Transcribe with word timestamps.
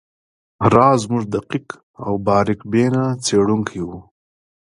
راز 0.73 0.99
زموږ 1.05 1.23
دقیق 1.33 1.67
او 2.05 2.13
باریک 2.25 2.61
بینه 2.71 3.03
څیړونکی 3.25 3.81
وو 3.87 3.99